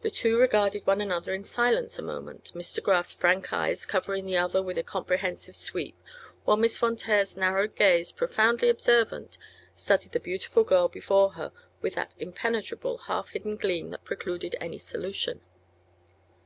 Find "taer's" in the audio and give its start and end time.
6.96-7.36